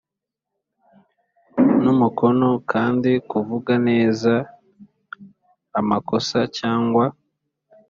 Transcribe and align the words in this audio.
N 1.83 1.85
umukono 1.93 2.49
kandi 2.71 3.11
kuvuga 3.29 3.73
neza 3.87 4.33
amakosa 5.79 6.39
cyangwa 6.57 7.05